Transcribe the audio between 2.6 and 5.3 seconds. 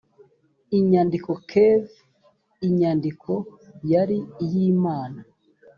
inyandiko yari iy imana